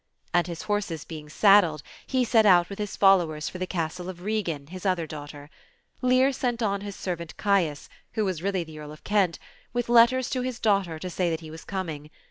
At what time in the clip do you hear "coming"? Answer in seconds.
11.63-12.09